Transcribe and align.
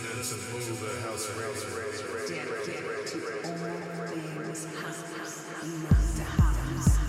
listening 0.00 0.40
to 0.40 0.52
Move 0.54 0.80
the 0.80 1.00
House 1.02 1.28
Radio. 1.36 2.40
Dedicated 2.40 3.06
to 3.08 3.18
all 3.44 3.56
things 4.06 4.64
house. 4.64 5.02
The 6.16 6.24
house. 6.24 7.01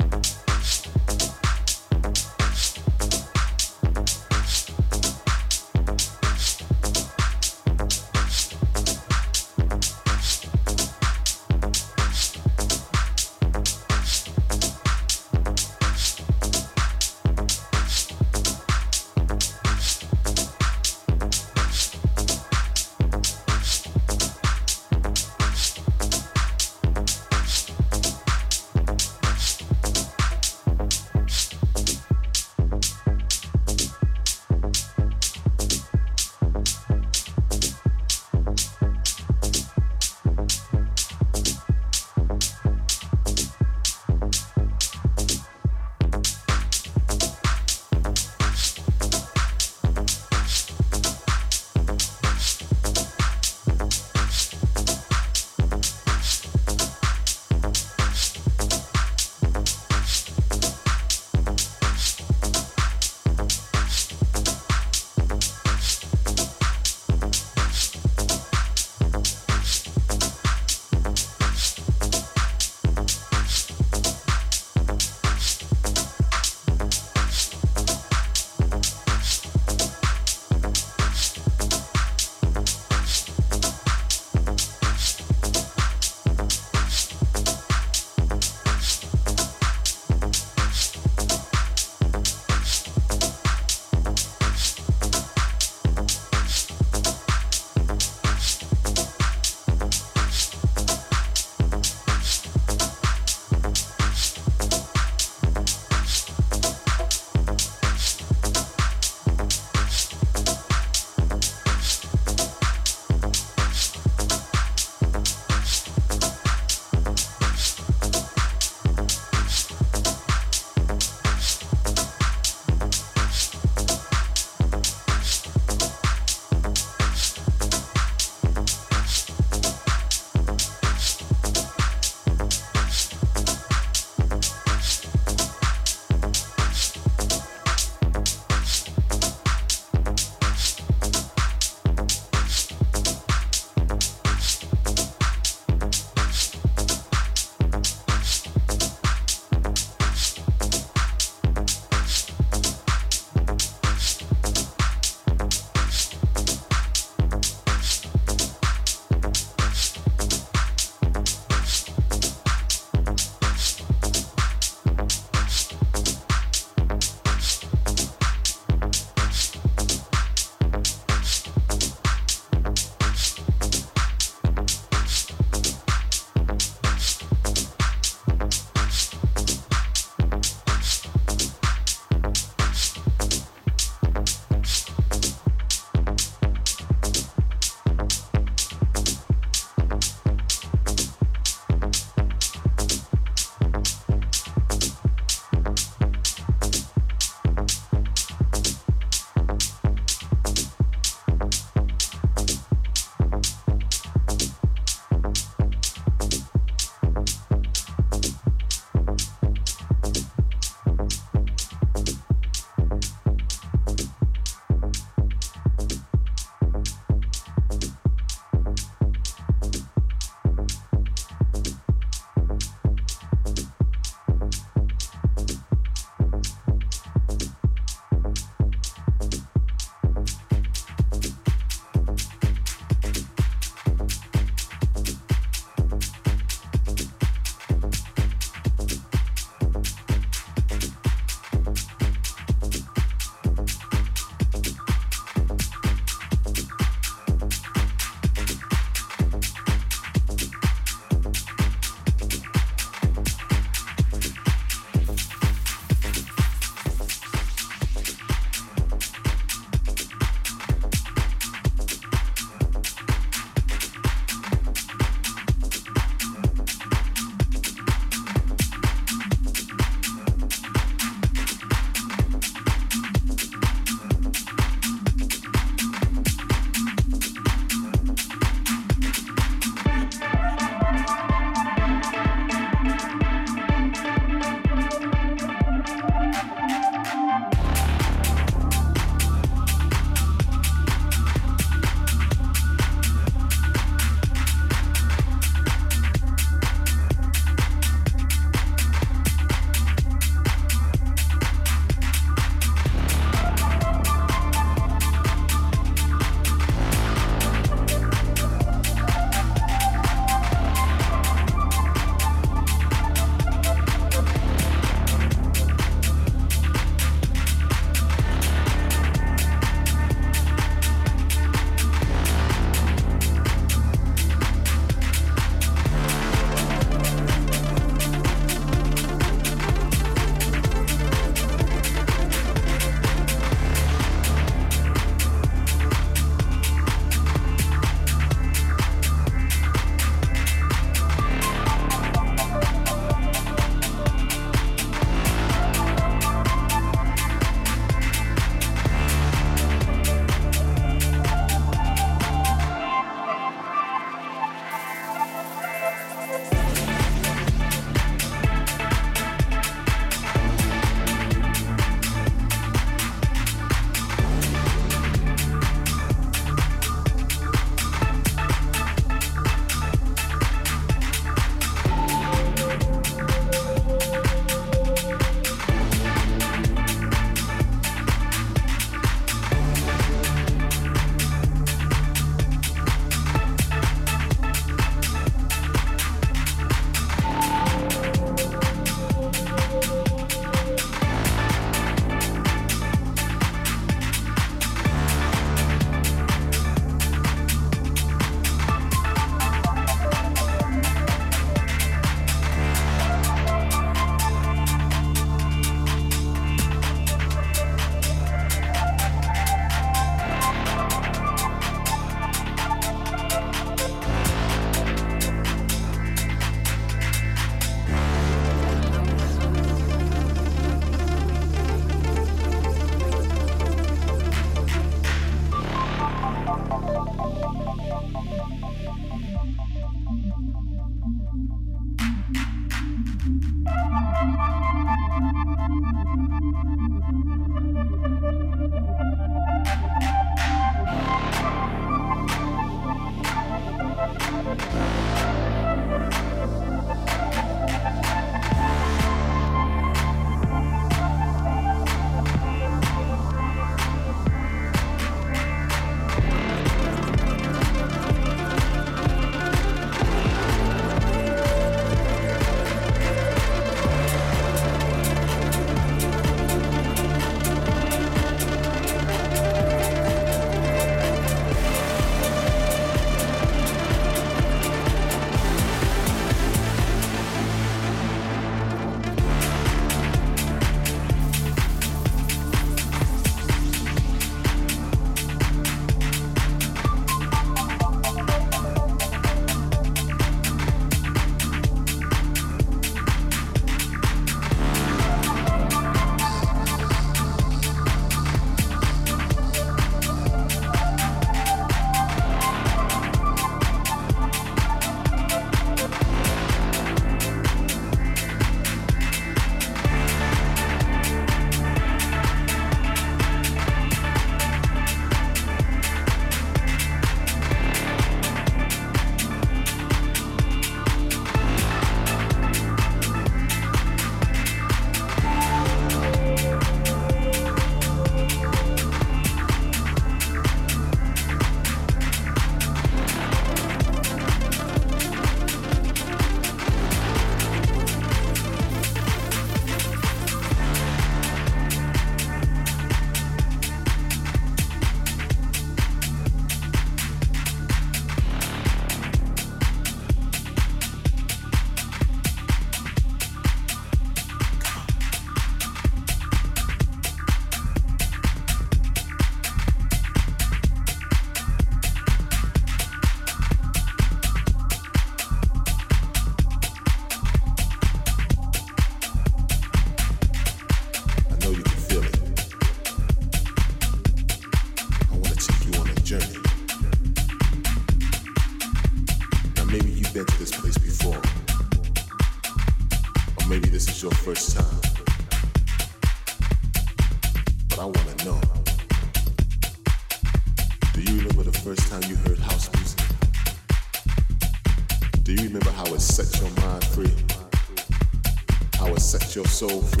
soul 599.61 599.79
food. 599.79 600.00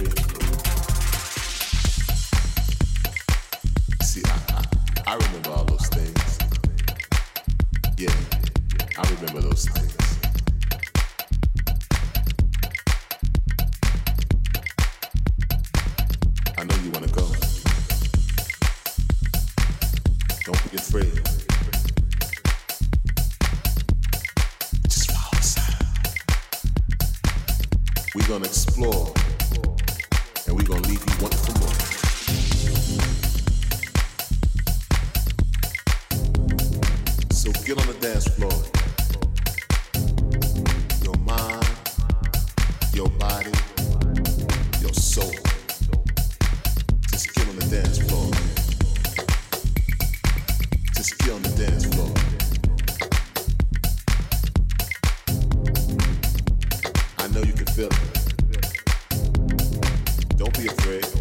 be 60.61 60.67
afraid. 60.67 61.20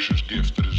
Precious 0.00 0.22
gift 0.22 0.69